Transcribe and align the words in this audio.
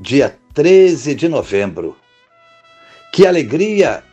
dia 0.00 0.38
13 0.54 1.12
de 1.16 1.28
novembro. 1.28 1.96
Que 3.12 3.26
alegria 3.26 4.04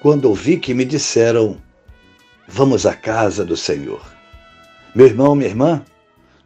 quando 0.00 0.26
ouvi 0.26 0.58
que 0.58 0.74
me 0.74 0.84
disseram: 0.84 1.56
Vamos 2.46 2.84
à 2.84 2.94
casa 2.94 3.42
do 3.42 3.56
Senhor. 3.56 4.02
Meu 4.94 5.06
irmão, 5.06 5.34
minha 5.34 5.48
irmã, 5.48 5.82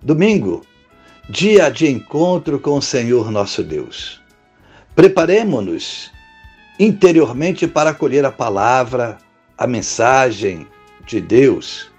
domingo, 0.01 0.65
dia 1.29 1.69
de 1.71 1.89
encontro 1.89 2.61
com 2.61 2.79
o 2.79 2.83
Senhor 2.83 3.33
nosso 3.33 3.65
Deus. 3.65 4.23
Preparemos-nos 4.95 6.13
interiormente 6.79 7.67
para 7.67 7.91
acolher 7.91 8.25
a 8.25 8.31
palavra, 8.31 9.19
a 9.57 9.67
mensagem 9.67 10.69
de 11.05 11.21
Deus, 11.21 11.91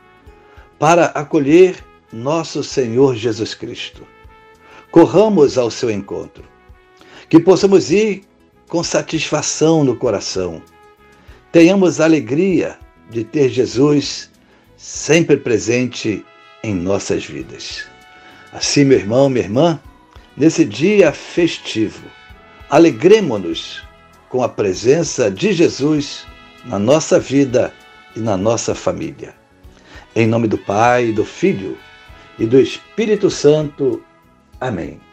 para 0.79 1.07
acolher 1.07 1.83
nosso 2.11 2.63
Senhor 2.63 3.15
Jesus 3.15 3.53
Cristo. 3.53 4.07
Corramos 4.91 5.57
ao 5.57 5.69
seu 5.69 5.91
encontro 5.91 6.48
que 7.29 7.39
possamos 7.39 7.91
ir 7.91 8.23
com 8.67 8.83
satisfação 8.83 9.83
no 9.83 9.95
coração. 9.95 10.61
Tenhamos 11.51 12.01
a 12.01 12.05
alegria 12.05 12.77
de 13.09 13.23
ter 13.23 13.49
Jesus 13.49 14.29
sempre 14.75 15.37
presente 15.37 16.25
em 16.63 16.73
nossas 16.73 17.25
vidas. 17.25 17.85
Assim, 18.51 18.83
meu 18.83 18.97
irmão, 18.97 19.29
minha 19.29 19.45
irmã, 19.45 19.79
nesse 20.35 20.65
dia 20.65 21.11
festivo, 21.11 22.03
alegremos-nos 22.69 23.83
com 24.27 24.43
a 24.43 24.49
presença 24.49 25.29
de 25.29 25.53
Jesus 25.53 26.25
na 26.65 26.79
nossa 26.79 27.19
vida 27.19 27.73
e 28.15 28.19
na 28.19 28.35
nossa 28.35 28.73
família. 28.73 29.35
Em 30.15 30.27
nome 30.27 30.47
do 30.47 30.57
Pai, 30.57 31.11
do 31.11 31.23
Filho 31.23 31.77
e 32.37 32.45
do 32.45 32.59
Espírito 32.59 33.29
Santo. 33.29 34.03
Amém 34.59 35.08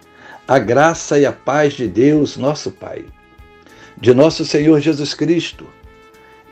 a 0.49 0.61
graça 0.61 1.19
e 1.19 1.27
a 1.27 1.33
paz 1.33 1.73
de 1.73 1.89
Deus, 1.89 2.37
nosso 2.37 2.71
Pai, 2.71 3.05
de 3.99 4.15
nosso 4.15 4.45
Senhor 4.45 4.79
Jesus 4.81 5.13
Cristo 5.13 5.67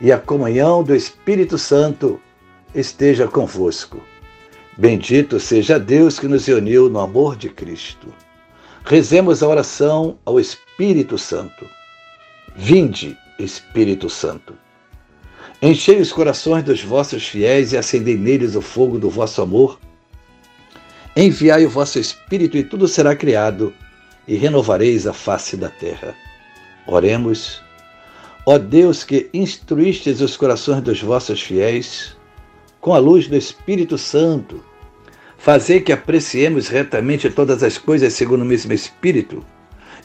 e 0.01 0.11
a 0.11 0.19
comunhão 0.19 0.83
do 0.83 0.93
Espírito 0.93 1.57
Santo 1.57 2.19
esteja 2.73 3.25
convosco. 3.25 4.01
Bendito 4.77 5.39
seja 5.39 5.79
Deus 5.79 6.19
que 6.19 6.27
nos 6.27 6.45
uniu 6.49 6.89
no 6.89 6.99
amor 6.99 7.37
de 7.37 7.47
Cristo. 7.47 8.13
Rezemos 8.83 9.41
a 9.41 9.47
oração 9.47 10.17
ao 10.25 10.41
Espírito 10.41 11.17
Santo. 11.17 11.65
Vinde, 12.53 13.17
Espírito 13.39 14.09
Santo. 14.09 14.53
Enchei 15.61 16.01
os 16.01 16.11
corações 16.11 16.65
dos 16.65 16.83
vossos 16.83 17.25
fiéis 17.25 17.71
e 17.71 17.77
acendei 17.77 18.17
neles 18.17 18.55
o 18.55 18.61
fogo 18.61 18.99
do 18.99 19.09
vosso 19.09 19.41
amor. 19.41 19.79
Enviai 21.15 21.65
o 21.65 21.69
vosso 21.69 21.97
Espírito 21.97 22.57
e 22.57 22.63
tudo 22.63 22.89
será 22.89 23.15
criado 23.15 23.73
e 24.27 24.35
renovareis 24.35 25.05
a 25.07 25.13
face 25.13 25.55
da 25.55 25.69
terra. 25.69 26.15
Oremos. 26.87 27.63
Ó 28.45 28.57
Deus 28.57 29.03
que 29.03 29.29
instruístes 29.33 30.21
os 30.21 30.37
corações 30.37 30.81
dos 30.81 31.01
vossos 31.01 31.41
fiéis, 31.41 32.15
com 32.79 32.93
a 32.93 32.99
luz 32.99 33.27
do 33.27 33.35
Espírito 33.35 33.97
Santo, 33.97 34.63
fazei 35.37 35.81
que 35.81 35.91
apreciemos 35.91 36.67
retamente 36.67 37.29
todas 37.29 37.63
as 37.63 37.77
coisas 37.77 38.13
segundo 38.13 38.43
o 38.43 38.45
mesmo 38.45 38.71
Espírito 38.73 39.43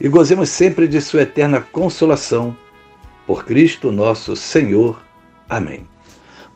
e 0.01 0.09
gozemos 0.09 0.49
sempre 0.49 0.89
de 0.89 1.01
Sua 1.01 1.23
eterna 1.23 1.61
consolação. 1.61 2.57
Por 3.27 3.45
Cristo 3.45 3.93
nosso 3.93 4.35
Senhor. 4.35 5.01
Amém. 5.49 5.87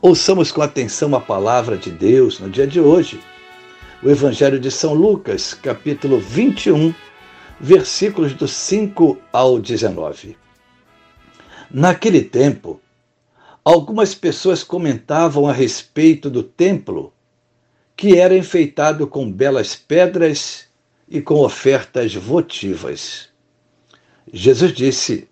Ouçamos 0.00 0.50
com 0.50 0.62
atenção 0.62 1.15
a 1.15 1.21
palavra 1.21 1.77
de 1.77 1.91
Deus 1.91 2.41
no 2.41 2.49
dia 2.49 2.67
de 2.67 2.81
hoje. 2.81 3.21
O 4.03 4.09
Evangelho 4.11 4.59
de 4.59 4.71
São 4.71 4.94
Lucas, 4.94 5.55
capítulo 5.55 6.19
21, 6.19 6.94
versículos 7.60 8.34
do 8.34 8.48
5 8.48 9.19
ao 9.32 9.59
19. 9.59 10.37
Naquele 11.70 12.22
tempo, 12.22 12.81
algumas 13.65 14.15
pessoas 14.15 14.62
comentavam 14.62 15.47
a 15.47 15.53
respeito 15.53 16.28
do 16.28 16.43
templo, 16.43 17.12
que 17.97 18.16
era 18.19 18.37
enfeitado 18.37 19.06
com 19.06 19.31
belas 19.31 19.75
pedras 19.76 20.69
e 21.09 21.20
com 21.20 21.37
ofertas 21.37 22.14
votivas. 22.14 23.28
Jesus 24.32 24.72
disse: 24.72 25.28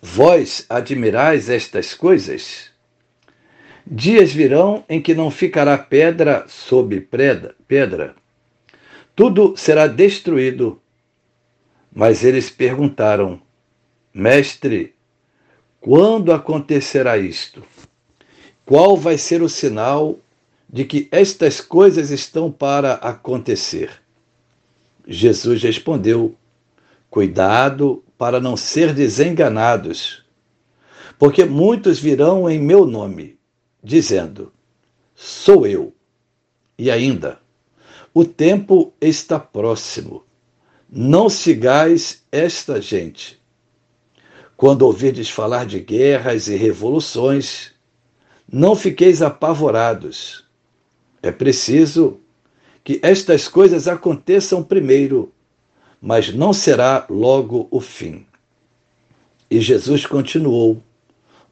Vós 0.00 0.64
admirais 0.68 1.48
estas 1.48 1.94
coisas? 1.94 2.70
Dias 3.86 4.32
virão 4.32 4.82
em 4.88 5.00
que 5.00 5.14
não 5.14 5.30
ficará 5.30 5.76
pedra 5.76 6.46
sobre 6.48 7.02
pedra. 7.02 8.14
Tudo 9.14 9.54
será 9.56 9.86
destruído 9.86 10.80
mas 11.94 12.24
eles 12.24 12.50
perguntaram: 12.50 13.40
Mestre, 14.12 14.94
quando 15.80 16.32
acontecerá 16.32 17.16
isto? 17.16 17.62
Qual 18.66 18.96
vai 18.96 19.16
ser 19.16 19.42
o 19.42 19.48
sinal 19.48 20.18
de 20.68 20.84
que 20.84 21.08
estas 21.12 21.60
coisas 21.60 22.10
estão 22.10 22.50
para 22.50 22.94
acontecer? 22.94 24.02
Jesus 25.06 25.62
respondeu: 25.62 26.34
Cuidado 27.08 28.02
para 28.18 28.40
não 28.40 28.56
ser 28.56 28.92
desenganados, 28.92 30.24
porque 31.18 31.44
muitos 31.44 32.00
virão 32.00 32.50
em 32.50 32.58
meu 32.58 32.86
nome, 32.86 33.38
dizendo: 33.82 34.52
Sou 35.14 35.66
eu. 35.66 35.94
E 36.76 36.90
ainda, 36.90 37.38
o 38.12 38.24
tempo 38.24 38.92
está 39.00 39.38
próximo. 39.38 40.23
Não 40.96 41.28
sigais 41.28 42.22
esta 42.30 42.80
gente. 42.80 43.42
Quando 44.56 44.82
ouvirdes 44.82 45.28
falar 45.28 45.66
de 45.66 45.80
guerras 45.80 46.46
e 46.46 46.54
revoluções, 46.54 47.72
não 48.48 48.76
fiqueis 48.76 49.20
apavorados. 49.20 50.44
É 51.20 51.32
preciso 51.32 52.20
que 52.84 53.00
estas 53.02 53.48
coisas 53.48 53.88
aconteçam 53.88 54.62
primeiro, 54.62 55.32
mas 56.00 56.32
não 56.32 56.52
será 56.52 57.04
logo 57.10 57.66
o 57.72 57.80
fim. 57.80 58.24
E 59.50 59.60
Jesus 59.60 60.06
continuou: 60.06 60.80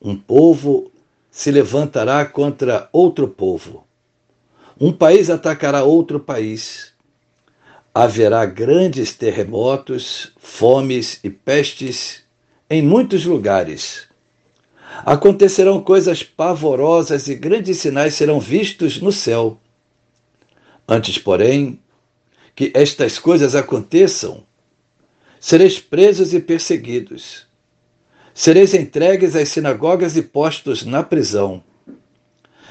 Um 0.00 0.16
povo 0.16 0.92
se 1.32 1.50
levantará 1.50 2.24
contra 2.24 2.88
outro 2.92 3.26
povo. 3.26 3.84
Um 4.80 4.92
país 4.92 5.28
atacará 5.30 5.82
outro 5.82 6.20
país 6.20 6.91
haverá 7.94 8.46
grandes 8.46 9.14
terremotos, 9.14 10.32
fomes 10.38 11.20
e 11.22 11.28
pestes 11.28 12.22
em 12.68 12.80
muitos 12.80 13.26
lugares. 13.26 14.08
Acontecerão 15.04 15.82
coisas 15.82 16.22
pavorosas 16.22 17.28
e 17.28 17.34
grandes 17.34 17.78
sinais 17.78 18.14
serão 18.14 18.40
vistos 18.40 19.00
no 19.00 19.12
céu. 19.12 19.58
Antes, 20.88 21.18
porém, 21.18 21.78
que 22.54 22.70
estas 22.74 23.18
coisas 23.18 23.54
aconteçam, 23.54 24.44
sereis 25.38 25.78
presos 25.78 26.32
e 26.32 26.40
perseguidos. 26.40 27.46
Sereis 28.34 28.72
entregues 28.72 29.36
às 29.36 29.50
sinagogas 29.50 30.16
e 30.16 30.22
postos 30.22 30.84
na 30.84 31.02
prisão. 31.02 31.62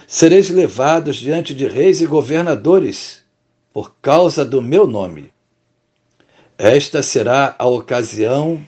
Sereis 0.08 0.50
levados 0.50 1.18
diante 1.18 1.54
de 1.54 1.68
reis 1.68 2.02
e 2.02 2.08
governadores 2.08 3.21
por 3.74 3.96
causa 4.02 4.44
do 4.44 4.62
meu 4.62 4.86
nome. 4.86 5.32
Esta 6.58 7.02
será 7.02 7.56
a 7.58 7.68
ocasião 7.68 8.66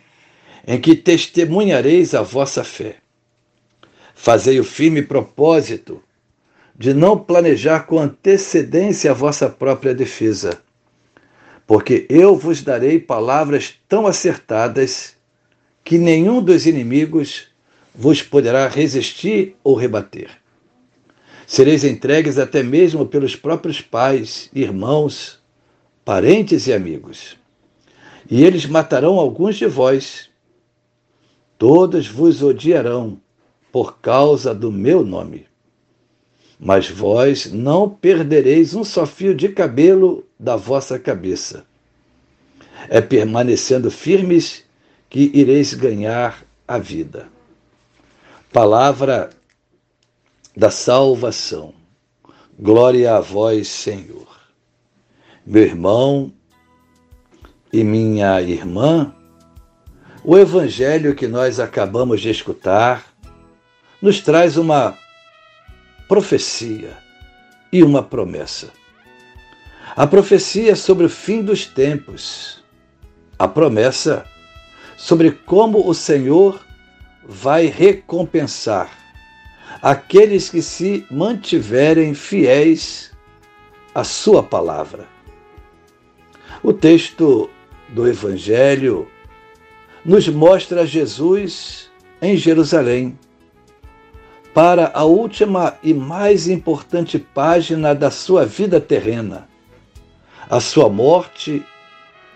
em 0.66 0.80
que 0.80 0.96
testemunhareis 0.96 2.14
a 2.14 2.22
vossa 2.22 2.64
fé. 2.64 2.98
Fazei 4.16 4.60
o 4.60 4.64
firme 4.64 5.02
propósito 5.02 6.02
de 6.76 6.94
não 6.94 7.18
planejar 7.18 7.82
com 7.82 8.00
antecedência 8.00 9.12
a 9.12 9.14
vossa 9.14 9.50
própria 9.50 9.94
defesa, 9.94 10.62
porque 11.68 12.06
eu 12.10 12.36
vos 12.36 12.64
darei 12.64 13.00
palavras 13.00 13.76
tão 13.88 14.08
acertadas 14.08 15.16
que 15.84 15.98
nenhum 15.98 16.42
dos 16.42 16.66
inimigos 16.66 17.48
vos 17.94 18.24
poderá 18.24 18.68
resistir 18.68 19.56
ou 19.64 19.76
rebater. 19.76 20.43
Sereis 21.46 21.84
entregues 21.84 22.38
até 22.38 22.64
mesmo 22.64 23.06
pelos 23.06 23.36
próprios 23.36 23.82
pais, 23.82 24.50
irmãos, 24.54 25.40
parentes 26.06 26.68
e 26.68 26.74
amigos. 26.74 27.38
E 28.30 28.44
eles 28.44 28.66
matarão 28.66 29.20
alguns 29.20 29.58
de 29.58 29.66
vós. 29.66 30.30
Todos 31.58 32.08
vos 32.08 32.42
odiarão 32.42 33.20
por 33.72 34.00
causa 34.00 34.54
do 34.54 34.72
meu 34.72 35.04
nome. 35.04 35.48
Mas 36.60 36.90
vós 36.90 37.52
não 37.52 37.90
perdereis 37.90 38.74
um 38.74 38.84
só 38.84 39.06
fio 39.06 39.36
de 39.36 39.50
cabelo 39.50 40.26
da 40.40 40.56
vossa 40.56 40.98
cabeça. 40.98 41.66
É 42.90 43.02
permanecendo 43.02 43.92
firmes 43.92 44.64
que 45.10 45.32
ireis 45.34 45.74
ganhar 45.74 46.46
a 46.68 46.78
vida. 46.78 47.28
Palavra 48.52 49.30
da 50.56 50.70
salvação. 50.70 51.74
Glória 52.60 53.16
a 53.16 53.20
vós, 53.20 53.68
Senhor. 53.68 54.28
Meu 55.46 55.64
irmão 55.64 56.32
e 57.72 57.84
minha 57.84 58.42
irmã, 58.42 59.14
o 60.24 60.38
evangelho 60.38 61.16
que 61.16 61.28
nós 61.28 61.60
acabamos 61.60 62.22
de 62.22 62.30
escutar 62.30 63.06
nos 64.02 64.22
traz 64.22 64.56
uma 64.56 64.98
profecia 66.08 66.98
e 67.72 67.84
uma 67.84 68.04
promessa. 68.04 68.70
A 69.96 70.06
profecia 70.08 70.76
sobre 70.76 71.06
o 71.06 71.10
fim 71.10 71.42
dos 71.42 71.66
tempos, 71.66 72.64
a 73.38 73.48
promessa 73.48 74.26
sobre 74.96 75.32
como 75.32 75.90
o 75.90 75.94
Senhor 75.94 76.64
vai 77.26 77.66
recompensar 77.66 79.03
aqueles 79.82 80.50
que 80.50 80.62
se 80.62 81.06
mantiverem 81.10 82.14
fiéis 82.14 83.12
à 83.94 84.04
Sua 84.04 84.42
palavra. 84.42 85.08
O 86.62 86.72
texto 86.72 87.50
do 87.90 88.08
Evangelho 88.08 89.08
nos 90.06 90.28
mostra 90.28 90.86
Jesus 90.86 91.92
em 92.22 92.38
Jerusalém, 92.38 93.18
para 94.54 94.92
a 94.94 95.04
última 95.04 95.78
e 95.84 95.94
mais 95.94 96.48
importante 96.48 97.18
página 97.18 97.94
da 97.94 98.12
sua 98.12 98.46
vida 98.46 98.80
terrena, 98.80 99.50
a 100.50 100.60
sua 100.60 100.88
morte 100.88 101.64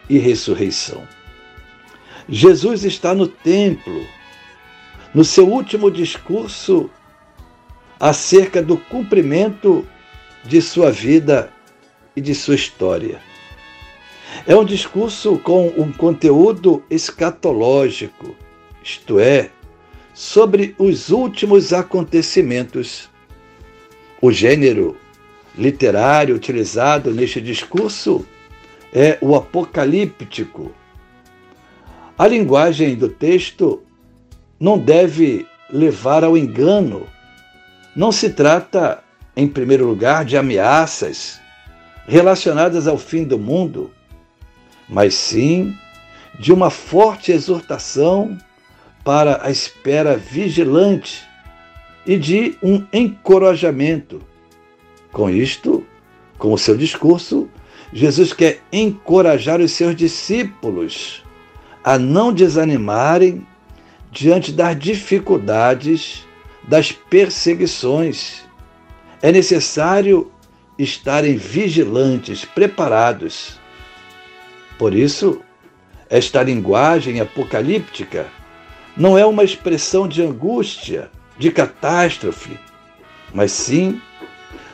e 0.10 0.18
ressurreição. 0.18 1.08
Jesus 2.28 2.84
está 2.84 3.14
no 3.14 3.28
templo, 3.28 4.06
no 5.14 5.24
seu 5.24 5.48
último 5.48 5.90
discurso 5.90 6.90
acerca 8.00 8.62
do 8.62 8.78
cumprimento 8.78 9.86
de 10.44 10.62
sua 10.62 10.92
vida 10.92 11.52
e 12.16 12.22
de 12.22 12.34
sua 12.34 12.56
história. 12.56 13.20
É 14.46 14.56
um 14.56 14.64
discurso 14.64 15.38
com 15.40 15.68
um 15.78 15.92
conteúdo 15.92 16.84
escatológico, 16.90 18.36
isto 18.84 19.20
é, 19.20 19.50
sobre 20.14 20.76
os 20.78 21.10
últimos 21.10 21.74
acontecimentos. 21.74 23.10
O 24.22 24.32
gênero 24.32 24.98
literário 25.58 26.36
utilizado 26.36 27.12
neste 27.12 27.42
discurso 27.42 28.26
é 28.94 29.18
o 29.22 29.36
apocalíptico. 29.36 30.72
A 32.18 32.28
linguagem 32.28 32.96
do 32.96 33.10
texto 33.10 33.82
não 34.60 34.78
deve 34.78 35.46
levar 35.70 36.24
ao 36.24 36.38
engano. 36.38 37.06
Não 37.98 38.12
se 38.12 38.30
trata, 38.30 39.04
em 39.36 39.48
primeiro 39.48 39.88
lugar, 39.88 40.24
de 40.24 40.38
ameaças 40.38 41.42
relacionadas 42.08 42.88
ao 42.88 42.96
fim 42.96 43.24
do 43.24 43.40
mundo, 43.40 43.92
mas 44.88 45.16
sim 45.16 45.76
de 46.40 46.54
uma 46.54 46.70
forte 46.70 47.32
exortação 47.32 48.38
para 49.04 49.44
a 49.44 49.50
espera 49.50 50.16
vigilante 50.16 51.28
e 52.06 52.18
de 52.18 52.56
um 52.62 52.86
encorajamento. 52.94 54.22
Com 55.12 55.28
isto, 55.28 55.84
com 56.38 56.54
o 56.54 56.58
seu 56.58 56.78
discurso, 56.78 57.50
Jesus 57.92 58.32
quer 58.32 58.62
encorajar 58.72 59.60
os 59.60 59.72
seus 59.72 59.96
discípulos 59.96 61.24
a 61.84 61.98
não 61.98 62.32
desanimarem 62.32 63.44
diante 64.12 64.52
das 64.52 64.78
dificuldades, 64.78 66.27
das 66.68 66.92
perseguições. 66.92 68.44
É 69.22 69.32
necessário 69.32 70.32
estarem 70.78 71.38
vigilantes, 71.38 72.46
preparados 72.46 73.58
por 74.78 74.94
isso, 74.94 75.42
esta 76.10 76.44
linguagem 76.44 77.20
apocalíptica 77.20 78.28
não 78.96 79.18
é 79.18 79.26
uma 79.26 79.44
expressão 79.44 80.08
de 80.08 80.22
angústia, 80.22 81.10
de 81.38 81.52
catástrofe, 81.52 82.58
mas 83.34 83.52
sim 83.52 84.00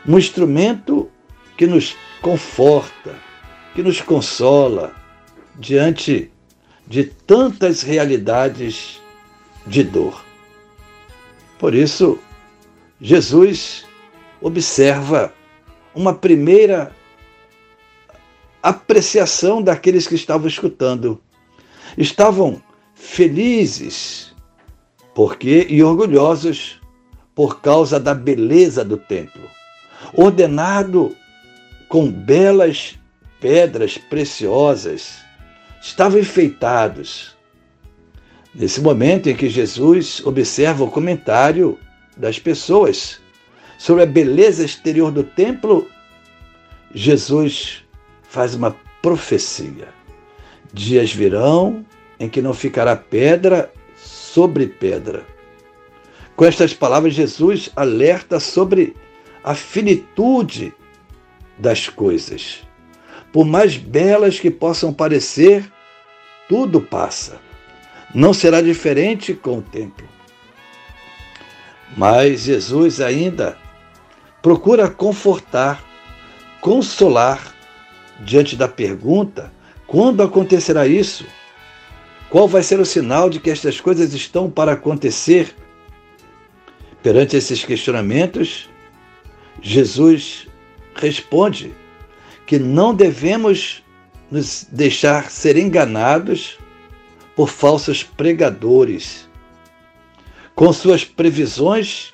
um 0.05 0.17
instrumento 0.17 1.09
que 1.57 1.65
nos 1.65 1.95
conforta, 2.21 3.15
que 3.73 3.81
nos 3.81 4.01
consola 4.01 4.93
diante 5.55 6.29
de 6.85 7.05
tantas 7.05 7.81
realidades 7.81 9.01
de 9.65 9.83
dor. 9.83 10.22
Por 11.63 11.73
isso, 11.73 12.19
Jesus 12.99 13.85
observa 14.41 15.33
uma 15.95 16.13
primeira 16.13 16.91
apreciação 18.61 19.61
daqueles 19.61 20.05
que 20.05 20.15
estavam 20.15 20.45
escutando. 20.45 21.21
Estavam 21.97 22.61
felizes 22.93 24.35
porque 25.15 25.65
e 25.69 25.81
orgulhosos 25.81 26.81
por 27.33 27.61
causa 27.61 27.97
da 27.97 28.13
beleza 28.13 28.83
do 28.83 28.97
templo, 28.97 29.49
ordenado 30.13 31.15
com 31.87 32.11
belas 32.11 32.99
pedras 33.39 33.97
preciosas, 33.97 35.19
estavam 35.81 36.19
enfeitados. 36.19 37.37
Nesse 38.55 38.81
momento 38.81 39.29
em 39.29 39.35
que 39.35 39.49
Jesus 39.49 40.21
observa 40.25 40.83
o 40.83 40.91
comentário 40.91 41.79
das 42.15 42.37
pessoas 42.37 43.19
sobre 43.79 44.03
a 44.03 44.05
beleza 44.05 44.63
exterior 44.63 45.11
do 45.11 45.23
templo, 45.23 45.89
Jesus 46.93 47.83
faz 48.21 48.53
uma 48.53 48.75
profecia. 49.01 49.87
Dias 50.71 51.11
virão 51.11 51.83
em 52.19 52.29
que 52.29 52.41
não 52.41 52.53
ficará 52.53 52.95
pedra 52.95 53.71
sobre 53.95 54.67
pedra. 54.67 55.25
Com 56.35 56.45
estas 56.45 56.73
palavras, 56.73 57.13
Jesus 57.13 57.71
alerta 57.75 58.39
sobre 58.39 58.95
a 59.43 59.55
finitude 59.55 60.73
das 61.57 61.89
coisas. 61.89 62.61
Por 63.31 63.45
mais 63.45 63.77
belas 63.77 64.39
que 64.39 64.51
possam 64.51 64.93
parecer, 64.93 65.65
tudo 66.47 66.79
passa. 66.79 67.39
Não 68.13 68.33
será 68.33 68.61
diferente 68.61 69.33
com 69.33 69.57
o 69.57 69.61
tempo. 69.61 70.03
Mas 71.97 72.41
Jesus 72.41 73.01
ainda 73.01 73.57
procura 74.41 74.89
confortar, 74.89 75.83
consolar 76.61 77.55
diante 78.19 78.55
da 78.55 78.67
pergunta: 78.67 79.51
quando 79.87 80.21
acontecerá 80.21 80.85
isso? 80.85 81.25
Qual 82.29 82.47
vai 82.47 82.63
ser 82.63 82.79
o 82.79 82.85
sinal 82.85 83.29
de 83.29 83.39
que 83.39 83.49
estas 83.49 83.79
coisas 83.79 84.13
estão 84.13 84.49
para 84.49 84.73
acontecer? 84.73 85.55
Perante 87.01 87.35
esses 87.35 87.63
questionamentos, 87.63 88.69
Jesus 89.61 90.47
responde 90.95 91.73
que 92.45 92.57
não 92.57 92.93
devemos 92.93 93.83
nos 94.31 94.65
deixar 94.71 95.29
ser 95.29 95.57
enganados 95.57 96.57
por 97.35 97.49
falsos 97.49 98.03
pregadores, 98.03 99.27
com 100.55 100.71
suas 100.71 101.03
previsões 101.03 102.13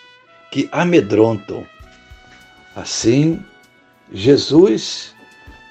que 0.52 0.70
amedrontam. 0.72 1.66
Assim, 2.76 3.44
Jesus 4.12 5.14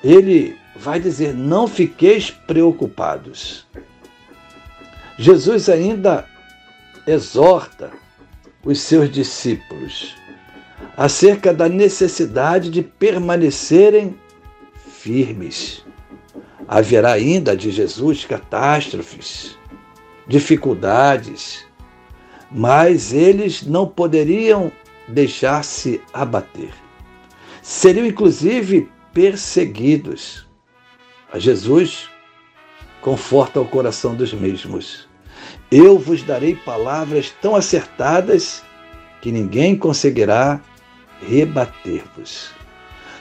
ele 0.02 0.56
vai 0.76 1.00
dizer: 1.00 1.34
não 1.34 1.66
fiqueis 1.66 2.30
preocupados. 2.30 3.66
Jesus 5.18 5.68
ainda 5.68 6.26
exorta 7.06 7.90
os 8.64 8.80
seus 8.80 9.10
discípulos 9.10 10.14
acerca 10.96 11.52
da 11.52 11.68
necessidade 11.68 12.70
de 12.70 12.82
permanecerem 12.82 14.16
firmes. 14.88 15.84
Haverá 16.68 17.12
ainda 17.12 17.56
de 17.56 17.70
Jesus 17.70 18.26
catástrofes, 18.26 19.58
dificuldades, 20.26 21.66
mas 22.50 23.14
eles 23.14 23.62
não 23.62 23.86
poderiam 23.86 24.70
deixar-se 25.08 26.02
abater. 26.12 26.70
Seriam 27.62 28.06
inclusive 28.06 28.86
perseguidos. 29.14 30.46
A 31.32 31.38
Jesus 31.38 32.08
conforta 33.00 33.60
o 33.60 33.66
coração 33.66 34.14
dos 34.14 34.34
mesmos. 34.34 35.08
Eu 35.70 35.98
vos 35.98 36.22
darei 36.22 36.54
palavras 36.54 37.32
tão 37.40 37.56
acertadas 37.56 38.62
que 39.22 39.32
ninguém 39.32 39.76
conseguirá 39.76 40.60
rebater-vos. 41.26 42.50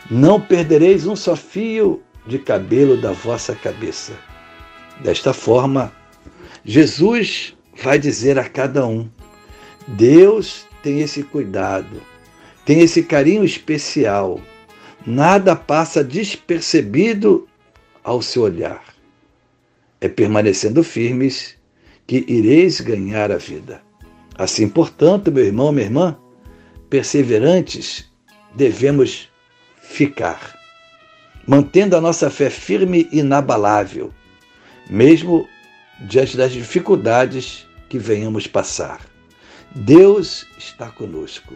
Não 0.10 0.40
perdereis 0.40 1.06
um 1.06 1.16
só 1.16 1.36
fio 1.36 2.02
de 2.28 2.40
cabelo 2.40 2.98
da 2.98 3.12
vossa 3.12 3.56
cabeça. 3.56 4.14
Desta 5.02 5.34
forma, 5.34 5.92
Jesus 6.66 7.56
vai 7.82 7.98
dizer 7.98 8.38
a 8.38 8.48
cada 8.48 8.86
um: 8.86 9.10
Deus 9.88 10.66
tem 10.84 11.02
esse 11.02 11.24
cuidado, 11.24 12.02
tem 12.66 12.82
esse 12.82 13.04
carinho 13.04 13.44
especial. 13.44 14.40
Nada 15.06 15.56
passa 15.56 16.04
despercebido 16.04 17.48
ao 18.04 18.22
seu 18.22 18.44
olhar. 18.44 18.84
É 20.02 20.10
permanecendo 20.10 20.84
firmes 20.84 21.56
que 22.06 22.26
ireis 22.28 22.82
ganhar 22.82 23.32
a 23.32 23.38
vida. 23.38 23.82
Assim, 24.38 24.68
portanto, 24.68 25.32
meu 25.32 25.46
irmão, 25.46 25.72
minha 25.72 25.86
irmã, 25.86 26.18
perseverantes 26.90 28.10
devemos 28.56 29.30
ficar, 29.82 30.57
mantendo 31.48 31.96
a 31.96 32.02
nossa 32.02 32.30
fé 32.30 32.50
firme 32.50 33.08
e 33.12 33.20
inabalável, 33.20 34.14
mesmo 34.90 35.48
diante 36.02 36.36
das 36.36 36.52
dificuldades 36.52 37.66
que 37.88 37.98
venhamos 37.98 38.46
passar. 38.46 39.00
Deus 39.74 40.46
está 40.58 40.92
conosco. 40.92 41.56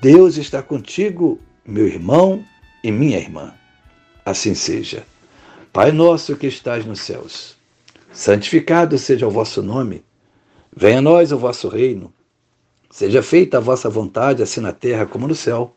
Deus 0.00 0.36
está 0.36 0.62
contigo, 0.62 1.38
meu 1.66 1.86
irmão 1.86 2.44
e 2.82 2.90
minha 2.90 3.18
irmã. 3.18 3.52
Assim 4.24 4.54
seja. 4.54 5.04
Pai 5.72 5.92
nosso 5.92 6.36
que 6.36 6.46
estás 6.46 6.86
nos 6.86 7.00
céus, 7.00 7.56
santificado 8.10 8.96
seja 8.96 9.26
o 9.26 9.30
vosso 9.30 9.62
nome. 9.62 10.02
Venha 10.74 10.98
a 10.98 11.02
nós 11.02 11.32
o 11.32 11.38
vosso 11.38 11.68
reino. 11.68 12.12
Seja 12.90 13.22
feita 13.22 13.58
a 13.58 13.60
vossa 13.60 13.90
vontade, 13.90 14.42
assim 14.42 14.60
na 14.60 14.72
terra 14.72 15.04
como 15.06 15.28
no 15.28 15.34
céu. 15.34 15.76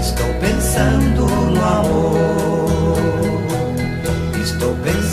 Estou 0.00 0.34
pensando 0.40 1.26
no 1.26 1.64
amor. 1.64 2.98
Estou 4.42 4.74
pensando 4.76 5.07